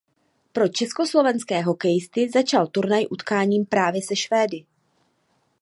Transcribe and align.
Pro 0.51 0.65
československé 0.67 1.61
hokejisty 1.61 2.29
začal 2.33 2.67
turnaj 2.67 3.03
utkáním 3.11 3.65
právě 3.65 4.01
se 4.07 4.15
Švédy. 4.15 4.65